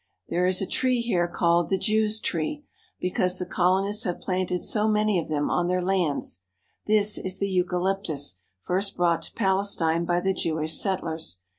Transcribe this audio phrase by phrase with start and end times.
[0.29, 2.65] There is a tree here called the "Jews' tree,"
[2.99, 6.39] because the colonists have planted so many of them on their lands.
[6.87, 11.41] This is the eucalyptus, first brought to Pales tine by the Jewish settlers.